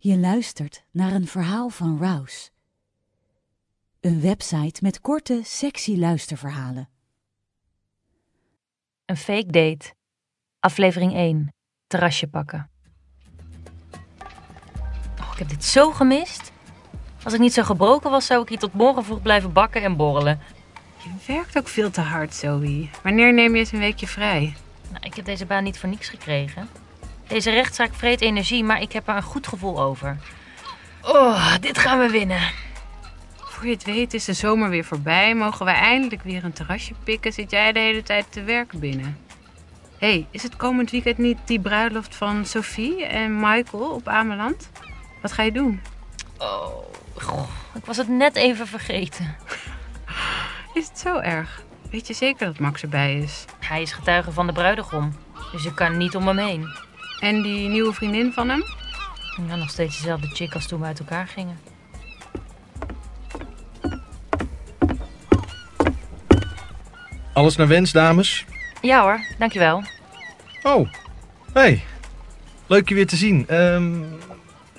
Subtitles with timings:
[0.00, 2.50] Je luistert naar een verhaal van Rouse.
[4.00, 6.88] Een website met korte, sexy luisterverhalen.
[9.04, 9.94] Een fake date.
[10.60, 11.54] Aflevering 1.
[11.86, 12.70] Terrasje pakken.
[15.20, 16.52] Oh, ik heb dit zo gemist.
[17.24, 19.96] Als ik niet zo gebroken was, zou ik hier tot morgen vroeg blijven bakken en
[19.96, 20.40] borrelen.
[21.02, 22.90] Je werkt ook veel te hard, Zoe.
[23.02, 24.56] Wanneer neem je eens een weekje vrij?
[24.90, 26.68] Nou, ik heb deze baan niet voor niks gekregen.
[27.28, 30.16] Deze rechtszaak vreet energie, maar ik heb er een goed gevoel over.
[31.02, 32.40] Oh, dit gaan we winnen.
[33.36, 35.34] Voor je het weet is de zomer weer voorbij.
[35.34, 37.32] Mogen wij eindelijk weer een terrasje pikken?
[37.32, 39.18] Zit jij de hele tijd te werken binnen?
[39.98, 44.70] Hé, hey, is het komend weekend niet die bruiloft van Sophie en Michael op Ameland?
[45.22, 45.80] Wat ga je doen?
[46.38, 46.68] Oh,
[47.14, 49.36] goh, ik was het net even vergeten.
[50.74, 51.62] Is het zo erg?
[51.90, 53.44] Weet je zeker dat Max erbij is?
[53.58, 55.16] Hij is getuige van de bruidegom,
[55.52, 56.87] dus ik kan niet om hem heen.
[57.20, 58.64] En die nieuwe vriendin van hem?
[59.48, 61.58] Ja, nog steeds dezelfde chick als toen we uit elkaar gingen.
[67.32, 68.44] Alles naar wens, dames?
[68.80, 69.82] Ja hoor, dankjewel.
[70.62, 70.88] Oh,
[71.52, 71.84] hey.
[72.66, 73.48] Leuk je weer te zien.
[73.48, 74.02] Ehm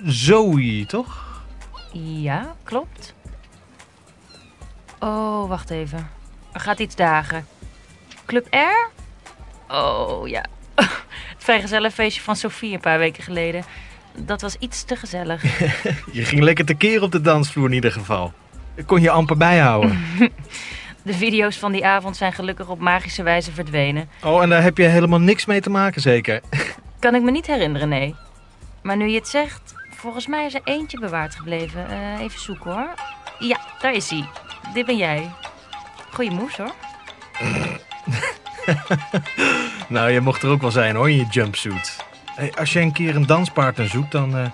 [0.04, 1.42] Zoe, toch?
[1.92, 3.14] Ja, klopt.
[4.98, 6.10] Oh, wacht even.
[6.52, 7.46] Er gaat iets dagen.
[8.26, 8.90] Club R?
[9.68, 10.44] Oh ja.
[11.40, 13.64] Het vrijgezellenfeestje van Sofie een paar weken geleden.
[14.16, 15.42] Dat was iets te gezellig.
[16.18, 18.32] Je ging lekker tekeer op de dansvloer in ieder geval.
[18.74, 20.04] Ik kon je amper bijhouden.
[21.02, 24.08] De video's van die avond zijn gelukkig op magische wijze verdwenen.
[24.24, 26.40] Oh, en daar heb je helemaal niks mee te maken, zeker?
[26.98, 28.14] Kan ik me niet herinneren, nee.
[28.82, 31.88] Maar nu je het zegt, volgens mij is er eentje bewaard gebleven.
[31.88, 32.94] Eh, even zoeken hoor.
[33.38, 34.24] Ja, daar is hij.
[34.74, 35.30] Dit ben jij.
[36.10, 36.74] Goeie moes hoor.
[39.94, 42.04] nou, je mocht er ook wel zijn hoor, in je jumpsuit.
[42.34, 44.50] Hey, als je een keer een danspartner zoekt, dan, eh,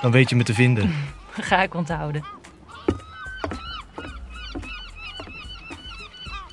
[0.00, 0.94] dan weet je me te vinden.
[1.30, 2.24] Ga ik onthouden.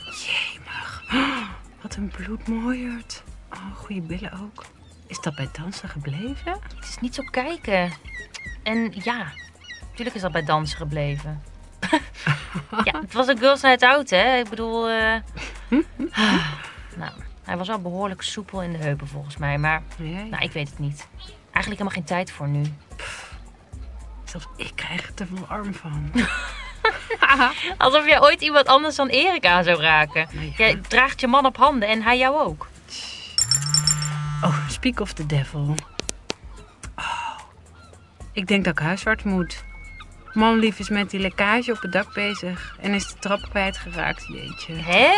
[0.06, 1.04] Jemig.
[1.82, 3.24] Wat een bloedmooierd.
[3.54, 4.66] Oh, goede billen ook.
[5.08, 6.60] Is dat bij dansen gebleven?
[6.76, 7.92] Het is niet zo kijken.
[8.64, 9.32] En ja,
[9.82, 11.42] natuurlijk is dat bij dansen gebleven.
[12.84, 14.38] ja, het was een girls night out, hè.
[14.38, 14.90] Ik bedoel...
[14.90, 15.16] eh,
[15.70, 16.40] nou,
[17.48, 19.58] hij was wel behoorlijk soepel in de heupen volgens mij.
[19.58, 20.26] Maar Nee.
[20.30, 21.08] nou, ik weet het niet.
[21.52, 22.62] Eigenlijk helemaal geen tijd voor nu.
[24.24, 26.12] Zelfs ik krijg er te veel arm van.
[27.78, 30.28] Alsof jij ooit iemand anders dan Erik aan zou raken.
[30.58, 32.68] Jij draagt je man op handen en hij jou ook.
[34.44, 35.76] Oh, speak of the devil.
[36.96, 37.38] Oh,
[38.32, 39.64] ik denk dat ik huisarts moet.
[40.34, 44.26] Manlief is met die lekkage op het dak bezig en is de trap kwijtgeraakt.
[44.28, 44.74] Jeetje.
[44.74, 45.12] Hè?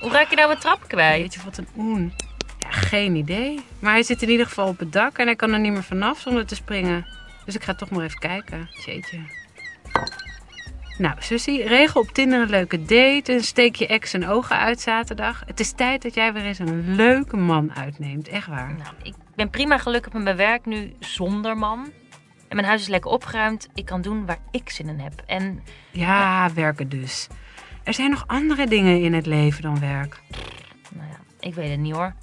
[0.00, 1.20] Hoe raak je nou een trap kwijt?
[1.20, 2.12] Weet je wat een oen?
[2.58, 3.60] Ja, geen idee.
[3.78, 5.82] Maar hij zit in ieder geval op het dak en hij kan er niet meer
[5.82, 7.06] vanaf zonder te springen.
[7.44, 8.68] Dus ik ga toch maar even kijken.
[8.84, 9.18] Jeetje.
[10.98, 14.80] Nou, Susie, regel op Tinder een leuke date en steek je ex zijn ogen uit
[14.80, 15.42] zaterdag.
[15.46, 18.28] Het is tijd dat jij weer eens een leuke man uitneemt.
[18.28, 18.74] Echt waar.
[18.74, 21.92] Nou, ik ben prima gelukkig met mijn werk nu zonder man.
[22.48, 23.68] En mijn huis is lekker opgeruimd.
[23.74, 25.22] Ik kan doen waar ik zin in heb.
[25.26, 27.28] En Ja, werken dus.
[27.86, 30.22] Er zijn nog andere dingen in het leven dan werk.
[30.94, 32.14] nou ja, ik weet het niet hoor.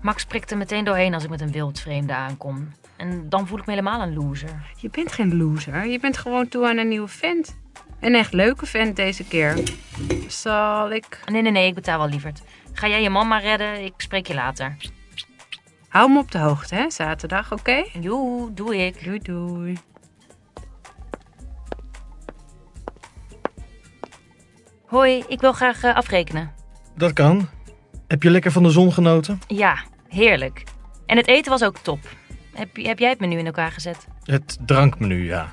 [0.00, 2.68] Max prikt er meteen doorheen als ik met een wildvreemde aankom.
[2.96, 4.72] En dan voel ik me helemaal een loser.
[4.76, 5.86] Je bent geen loser.
[5.86, 7.56] Je bent gewoon toe aan een nieuwe vent.
[8.00, 9.62] Een echt leuke vent deze keer.
[10.26, 11.20] Zal ik...
[11.26, 12.42] Nee, nee, nee, ik betaal wel lieverd.
[12.72, 14.76] Ga jij je man maar redden, ik spreek je later.
[15.88, 16.90] Hou me op de hoogte, hè?
[16.90, 17.84] Zaterdag, oké?
[18.00, 19.04] Joe, doe ik.
[19.04, 19.76] Doei, doei.
[24.94, 26.50] Hoi, ik wil graag eh, afrekenen.
[26.96, 27.48] Dat kan.
[28.06, 29.40] Heb je lekker van de zon genoten?
[29.46, 30.64] Ja, heerlijk.
[31.06, 31.98] En het eten was ook top.
[32.52, 34.06] Heb, heb jij het menu in elkaar gezet?
[34.24, 35.52] Het drankmenu, ja.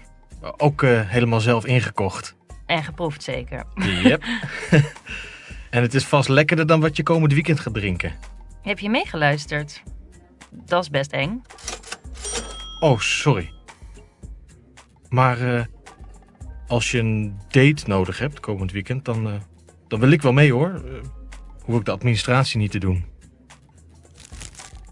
[0.57, 2.35] Ook eh, helemaal zelf ingekocht.
[2.65, 3.63] En geproefd zeker.
[4.03, 4.23] Yep.
[5.69, 8.13] en het is vast lekkerder dan wat je komend weekend gaat drinken.
[8.61, 9.83] Heb je meegeluisterd?
[10.51, 11.41] Dat is best eng.
[12.79, 13.51] Oh, sorry.
[15.09, 15.63] Maar eh,
[16.71, 19.33] als je een date nodig hebt komend weekend, dan, eh,
[19.87, 20.69] dan wil ik wel mee hoor.
[20.73, 20.91] Eh,
[21.63, 23.05] hoef ik de administratie niet te doen.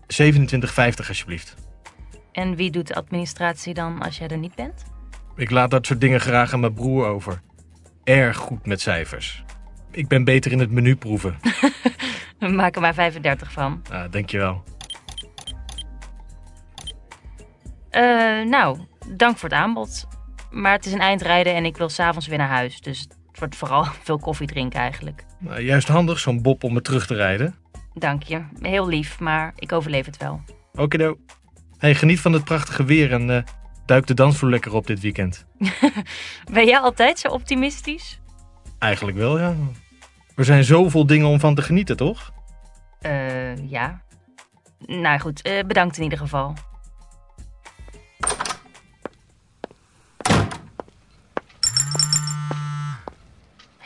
[0.07, 1.55] 27,50 alsjeblieft.
[2.31, 4.85] En wie doet de administratie dan als jij er niet bent?
[5.35, 7.41] Ik laat dat soort dingen graag aan mijn broer over.
[8.03, 9.43] Erg goed met cijfers.
[9.91, 11.37] Ik ben beter in het menu proeven.
[12.39, 13.81] We maken er maar 35 van.
[13.91, 14.63] Ah, dankjewel.
[17.89, 18.01] Eh,
[18.45, 18.79] nou,
[19.15, 20.07] dank voor het aanbod.
[20.51, 22.81] Maar het is een eindrijden en ik wil s'avonds weer naar huis.
[22.81, 25.25] Dus het wordt vooral veel koffie drinken eigenlijk.
[25.39, 27.55] Nou, juist handig, zo'n bob om me terug te rijden.
[27.93, 28.41] Dank je.
[28.61, 30.41] Heel lief, maar ik overleef het wel.
[30.73, 31.17] Okido.
[31.77, 33.43] Hey, geniet van het prachtige weer en eh,
[33.85, 35.45] duik de dansvloer lekker op dit weekend.
[36.53, 38.19] Ben jij altijd zo optimistisch?
[38.79, 39.55] Eigenlijk wel, ja.
[40.35, 42.31] Er zijn zoveel dingen om van te genieten, toch?
[43.01, 44.01] Eh, ja.
[44.85, 46.53] Nou goed, eh, bedankt in ieder geval.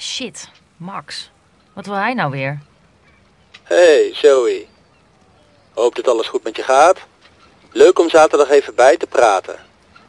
[0.04, 1.32] Shit, Max.
[1.74, 2.62] Wat wil hij nou weer?
[3.64, 4.66] Hey, Zoe.
[5.74, 6.98] Hoop dat alles goed met je gaat.
[7.72, 9.56] Leuk om zaterdag even bij te praten.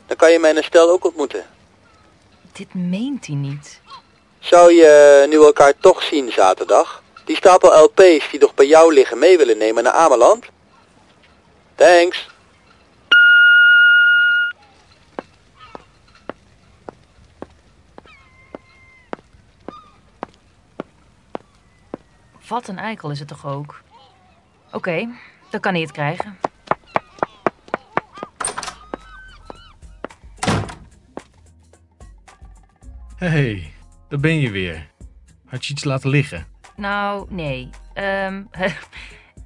[0.06, 1.46] Dan kan je mijn stel ook ontmoeten.
[2.52, 3.81] Dit meent hij niet.
[4.38, 7.02] Zou je nu elkaar toch zien zaterdag?
[7.25, 10.44] Die stapel LP's die nog bij jou liggen mee willen nemen naar Ameland?
[11.75, 12.29] Thanks.
[22.55, 23.83] Wat een eikel is het toch ook?
[24.73, 25.09] Oké,
[25.51, 26.37] dan kan hij het krijgen.
[33.17, 33.73] Hé, hey,
[34.09, 34.91] daar ben je weer.
[35.47, 36.47] Had je iets laten liggen?
[36.77, 37.71] Nou, nee.
[37.95, 38.43] Ehm,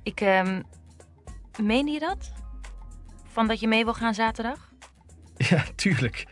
[0.02, 0.62] ik, ehm,
[1.62, 2.32] meende je dat?
[3.26, 4.68] Van dat je mee wil gaan zaterdag?
[5.50, 6.26] Ja, tuurlijk.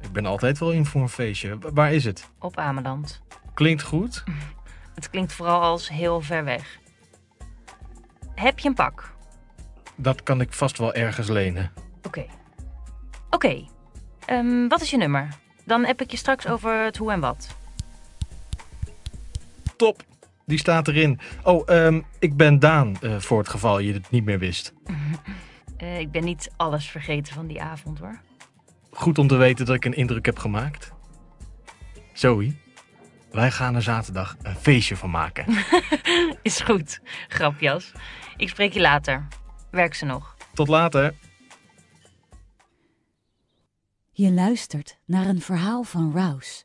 [0.00, 1.58] Ik ben altijd wel in voor een feestje.
[1.58, 2.30] Wa- Waar is het?
[2.38, 3.22] Op Ameland.
[3.54, 4.24] Klinkt goed.
[4.94, 6.78] Het klinkt vooral als heel ver weg.
[8.34, 9.14] Heb je een pak?
[9.96, 11.72] Dat kan ik vast wel ergens lenen.
[12.02, 12.26] Oké.
[13.30, 13.64] Oké.
[14.24, 15.28] Ehm, wat is je nummer?
[15.64, 17.56] Dan heb ik je straks over het hoe en wat.
[19.76, 20.02] Top,
[20.46, 21.20] die staat erin.
[21.42, 24.72] Oh, ehm, ik ben Daan, eh, voor het geval je het niet meer wist.
[25.76, 28.20] Eh, ik ben niet alles vergeten van die avond hoor.
[28.90, 30.92] Goed om te weten dat ik een indruk heb gemaakt.
[32.12, 32.54] Zoe,
[33.32, 35.64] wij gaan er zaterdag een feestje van maken.
[36.42, 37.92] Is goed, grapjas.
[38.36, 39.26] Ik spreek je later.
[39.70, 40.36] Werk ze nog.
[40.54, 41.14] Tot later.
[44.10, 46.64] Je luistert naar een verhaal van Rouse.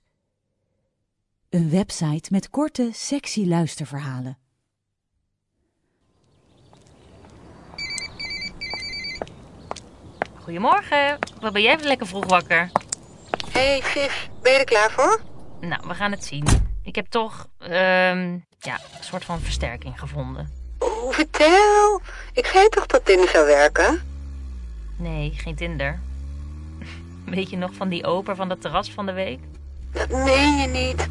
[1.49, 4.37] Een website met korte, sexy luisterverhalen.
[10.39, 11.19] Goedemorgen.
[11.41, 12.71] Wat ben jij weer lekker vroeg wakker?
[13.51, 15.36] hey, sis, ben je er klaar voor?
[15.59, 16.45] Nou, we gaan het zien.
[16.83, 20.49] Ik heb toch, ehm, ja, een soort van versterking gevonden.
[20.79, 22.01] Oh, vertel.
[22.33, 24.01] Ik zei toch dat Tinder zou werken?
[24.95, 25.99] Nee, geen Tinder.
[27.25, 29.39] Weet je nog van die oper van het terras van de week?
[29.91, 31.07] Dat meen je niet.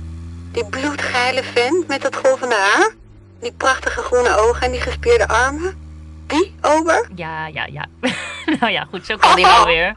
[0.53, 2.95] Die bloedgeile vent met dat golvende haar?
[3.41, 5.85] Die prachtige groene ogen en die gespierde armen?
[6.27, 7.09] Die, ober?
[7.15, 7.87] Ja, ja, ja.
[8.61, 9.97] nou ja, goed, zo kan die wel weer.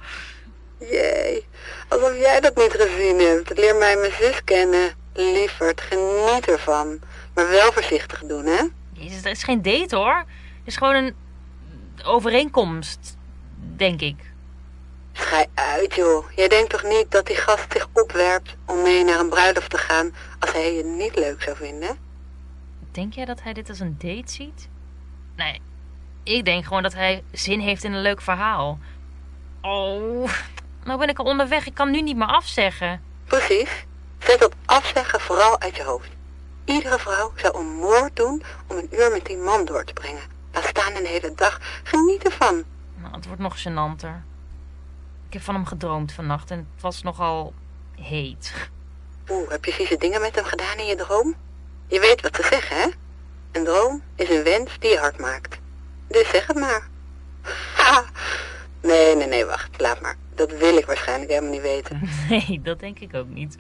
[0.80, 1.46] Jee,
[1.88, 3.58] alsof jij dat niet gezien hebt.
[3.58, 4.94] Leer mij mijn zus kennen.
[5.14, 7.00] Lieverd, geniet ervan.
[7.34, 8.64] Maar wel voorzichtig doen, hè?
[8.94, 10.18] Jezus, dat is geen date hoor.
[10.18, 11.16] Het is gewoon een
[12.04, 13.18] overeenkomst,
[13.76, 14.32] denk ik.
[15.14, 16.32] Schij uit, joh.
[16.36, 19.78] Jij denkt toch niet dat die gast zich opwerpt om mee naar een bruiloft te
[19.78, 21.98] gaan als hij je niet leuk zou vinden?
[22.92, 24.70] Denk jij dat hij dit als een date ziet?
[25.36, 25.62] Nee,
[26.24, 28.80] ik denk gewoon dat hij zin heeft in een leuk verhaal.
[29.62, 30.30] Oh,
[30.84, 31.66] nou ben ik al onderweg.
[31.66, 33.02] Ik kan nu niet meer afzeggen.
[33.26, 33.86] Precies.
[34.20, 36.10] Zet dat afzeggen vooral uit je hoofd.
[36.66, 40.24] Iedere vrouw zou een moord doen om een uur met die man door te brengen.
[40.52, 41.60] Laat staan een hele dag.
[41.84, 42.64] Geniet ervan.
[42.96, 44.24] Nou, het wordt nog gênanter.
[45.28, 47.54] Ik heb van hem gedroomd vannacht en het was nogal
[47.96, 48.70] heet.
[49.30, 51.36] Oeh, heb je vieze dingen met hem gedaan in je droom?
[51.88, 52.88] Je weet wat ze zeggen, hè?
[53.52, 55.60] Een droom is een wens die je hard maakt.
[56.08, 56.88] Dus zeg het maar.
[57.76, 58.04] Ha!
[58.82, 59.82] Nee, nee, nee, wacht.
[59.82, 60.16] Laat maar.
[60.40, 62.02] Dat wil ik waarschijnlijk helemaal niet weten.
[62.30, 63.58] Nee, dat denk ik ook niet.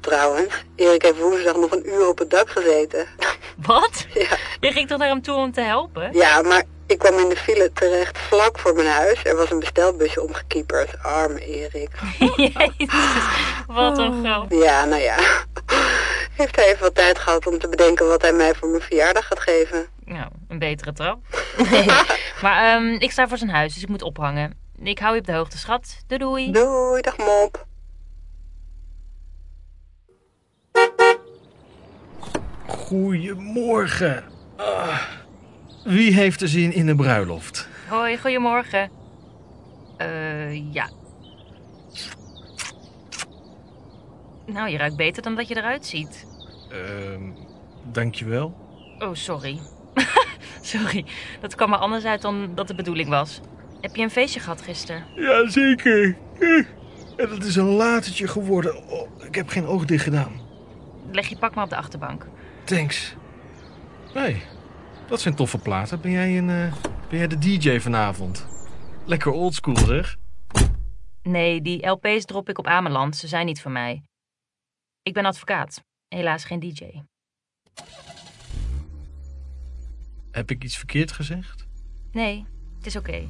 [0.00, 3.06] Trouwens, Erik heeft woensdag nog een uur op het dak gezeten.
[3.66, 4.06] Wat?
[4.14, 6.12] Ja, Je ging toch naar hem toe om te helpen?
[6.12, 9.24] ja, maar ik kwam in de file terecht vlak voor mijn huis.
[9.24, 11.02] Er was een bestelbusje omgekieperd.
[11.02, 11.90] Arme Erik.
[12.36, 12.94] Jezus,
[13.66, 14.52] wat een grap.
[14.52, 15.16] Ja, nou ja.
[16.36, 19.26] Heeft hij even wat tijd gehad om te bedenken wat hij mij voor mijn verjaardag
[19.26, 19.86] gaat geven?
[20.04, 21.18] Nou, een betere trap.
[22.42, 24.61] maar ehm, ik sta voor zijn huis, dus ik moet ophangen.
[24.82, 26.04] Ik hou je op de hoogte, schat.
[26.06, 26.52] Doei doei.
[26.52, 27.66] Doei, dag mop.
[32.66, 34.24] Goedemorgen.
[34.56, 35.02] Ah,
[35.84, 37.68] wie heeft er zin in een bruiloft?
[37.88, 38.90] Hoi, goedemorgen.
[39.96, 40.90] Eh, ja.
[44.46, 46.26] Nou, je ruikt beter dan dat je eruit ziet.
[46.70, 47.22] Ehm,
[47.92, 48.54] dankjewel.
[48.98, 49.60] Oh, sorry.
[50.60, 51.04] sorry,
[51.40, 53.40] dat kwam er anders uit dan dat de bedoeling was.
[53.82, 55.04] Heb je een feestje gehad gisteren?
[55.14, 56.16] Jazeker.
[56.38, 56.66] Eh,
[57.16, 58.86] En het is een latertje geworden.
[58.86, 60.40] Oh, ik heb geen oog dicht gedaan.
[61.10, 62.26] Leg je pak maar op de achterbank.
[62.64, 63.14] Thanks.
[64.12, 64.42] hey,
[65.08, 66.00] dat zijn toffe platen.
[66.00, 66.74] Ben jij, een, eh,
[67.08, 68.46] ben jij de DJ vanavond?
[69.06, 70.16] Lekker oldschool zeg.
[71.22, 73.16] Nee, die LP's drop ik op Ameland.
[73.16, 74.02] Ze zijn niet van mij.
[75.02, 75.82] Ik ben advocaat.
[76.08, 76.84] Helaas geen DJ.
[80.30, 81.66] Heb ik iets verkeerd gezegd?
[82.12, 82.46] Nee,
[82.76, 83.26] het is oké.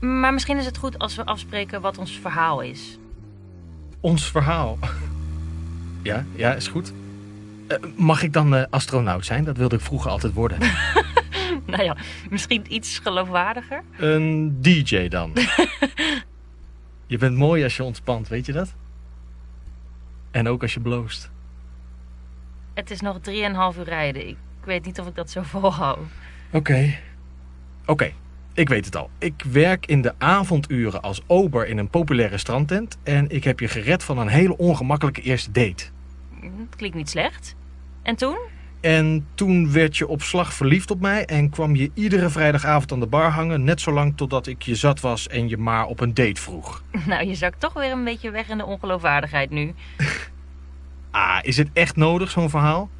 [0.00, 2.98] Maar misschien is het goed als we afspreken wat ons verhaal is.
[4.00, 4.78] Ons verhaal.
[6.02, 6.92] Ja, ja, is goed.
[7.68, 9.44] Eh, mag ik dan eh, astronaut zijn?
[9.44, 10.58] Dat wilde ik vroeger altijd worden.
[11.66, 11.96] nou ja,
[12.30, 13.82] misschien iets geloofwaardiger.
[13.98, 15.32] Een DJ dan.
[17.06, 18.74] je bent mooi als je ontspant, weet je dat?
[20.30, 21.30] En ook als je bloost.
[22.74, 24.28] Het is nog 3,5 uur rijden.
[24.28, 25.98] Ik weet niet of ik dat zo volhoud.
[26.50, 26.94] Oké.
[27.86, 28.12] Oké,
[28.56, 29.10] ik weet het al.
[29.18, 32.98] Ik werk in de avonduren als ober in een populaire strandtent.
[33.02, 35.84] En ik heb je gered van een hele ongemakkelijke eerste date.
[36.40, 37.54] Het klinkt niet slecht.
[38.02, 38.36] En toen?
[38.80, 43.00] En toen werd je op slag verliefd op mij en kwam je iedere vrijdagavond aan
[43.00, 46.14] de bar hangen, net zolang totdat ik je zat was en je maar op een
[46.14, 46.82] date vroeg.
[47.06, 49.74] Nou, je zakt toch weer een beetje weg in de ongeloofwaardigheid nu.
[51.10, 52.90] Ah, is het echt nodig, zo'n verhaal?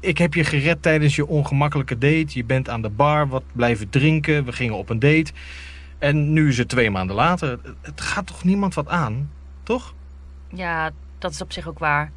[0.00, 2.26] Ik heb je gered tijdens je ongemakkelijke date.
[2.28, 4.44] Je bent aan de bar, wat blijven drinken.
[4.44, 5.32] We gingen op een date.
[5.98, 7.58] En nu is het twee maanden later.
[7.80, 9.30] Het gaat toch niemand wat aan,
[9.62, 9.94] toch?
[10.48, 12.12] Ja, dat is op zich ook waar.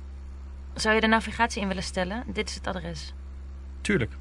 [0.74, 2.24] Zou je de navigatie in willen stellen?
[2.34, 3.14] Dit is het adres.
[3.82, 4.12] Tuurlijk.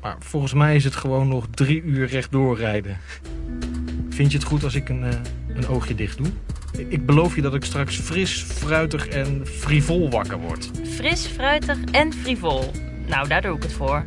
[0.00, 2.98] Maar volgens mij is het gewoon nog drie uur rechtdoor rijden.
[4.08, 5.20] Vind je het goed als ik een, eh,
[5.54, 6.26] een oogje dicht doe?
[6.88, 10.70] Ik beloof je dat ik straks fris, fruitig en frivol wakker word.
[10.84, 12.70] Fris, fruitig en frivol.
[13.06, 14.04] Nou, daar doe ik het voor.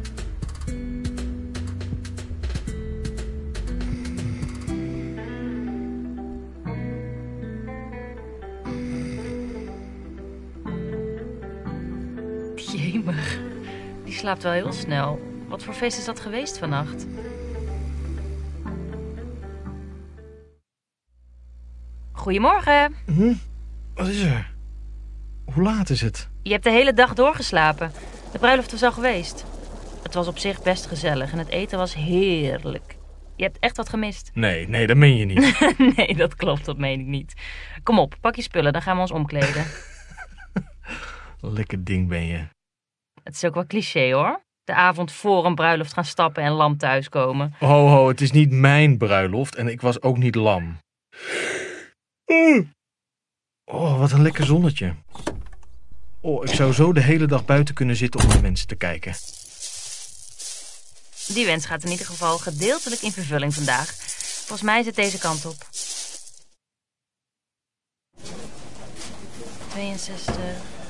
[12.55, 13.39] Jemig.
[14.03, 15.21] Die slaapt wel heel snel.
[15.47, 17.05] Wat voor feest is dat geweest vannacht?
[22.27, 22.95] Goedemorgen.
[23.05, 23.33] Hm?
[23.95, 24.53] Wat is er?
[25.53, 26.29] Hoe laat is het?
[26.43, 27.91] Je hebt de hele dag doorgeslapen.
[28.31, 29.45] De bruiloft was al geweest.
[30.03, 32.95] Het was op zich best gezellig en het eten was heerlijk.
[33.35, 34.31] Je hebt echt wat gemist.
[34.33, 35.75] Nee, nee, dat meen je niet.
[35.95, 37.33] nee, dat klopt, dat meen ik niet.
[37.83, 39.65] Kom op, pak je spullen, dan gaan we ons omkleden.
[41.57, 42.47] Lekker ding ben je.
[43.23, 44.41] Het is ook wel cliché hoor.
[44.63, 47.53] De avond voor een bruiloft gaan stappen en lam thuiskomen.
[47.59, 50.77] Ho, ho, het is niet mijn bruiloft en ik was ook niet lam.
[52.27, 52.75] Mm.
[53.65, 54.95] Oh, wat een lekker zonnetje.
[56.21, 59.13] Oh, ik zou zo de hele dag buiten kunnen zitten om naar mensen te kijken.
[61.27, 63.95] Die wens gaat in ieder geval gedeeltelijk in vervulling vandaag.
[64.37, 65.55] Volgens mij is het deze kant op.
[69.69, 70.35] 62,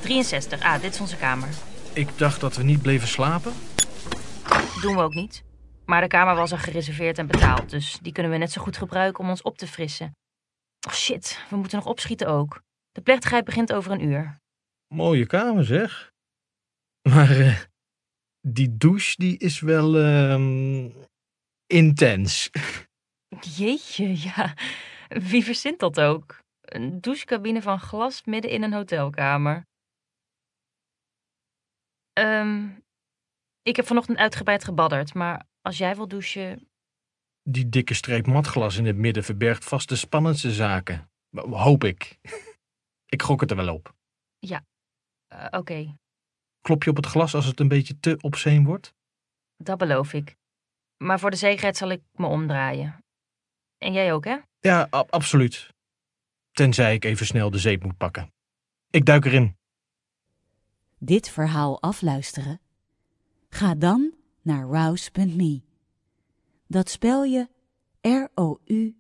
[0.02, 0.62] 63.
[0.62, 1.50] Ah, dit is onze kamer.
[1.94, 3.54] Ik dacht dat we niet bleven slapen.
[4.82, 5.44] Doen we ook niet.
[5.86, 8.78] Maar de kamer was al gereserveerd en betaald, dus die kunnen we net zo goed
[8.78, 10.12] gebruiken om ons op te frissen.
[10.88, 12.62] Oh shit, we moeten nog opschieten ook.
[12.92, 14.40] De plechtigheid begint over een uur.
[14.88, 16.12] Mooie kamer zeg.
[17.10, 17.62] Maar eh,
[18.42, 20.90] die douche die is wel ehm,
[21.66, 22.50] intens.
[23.58, 24.54] Jeetje, ja.
[25.08, 26.40] Wie verzint dat ook?
[26.62, 29.66] Een douchecabine van glas midden in een hotelkamer.
[32.14, 32.70] Ehm,
[33.62, 36.70] ik heb vanochtend uitgebreid gebadderd, maar als jij wil douchen,
[37.50, 41.10] Die dikke streep matglas in het midden verbergt vast de spannendste zaken.
[41.50, 42.18] Hoop ik.
[43.16, 43.96] Ik gok het er wel op.
[45.28, 45.98] eh, oké,
[46.62, 48.94] Klop je op het glas als het een beetje te obscene wordt?
[49.58, 50.36] dat beloof ik.
[50.98, 53.04] Maar voor de zekerheid zal ik me omdraaien.
[53.78, 54.38] En jij ook, hè?
[54.60, 55.74] Ja, absoluut.
[56.52, 58.32] Tenzij ik even snel de zeep moet pakken.
[58.90, 59.58] Ik duik erin.
[60.98, 62.62] Dit verhaal afluisteren?
[63.50, 65.62] Ga dan naar rouse.me.
[66.68, 67.48] Dat spel je
[68.02, 68.96] R-O-U-Z-E.me.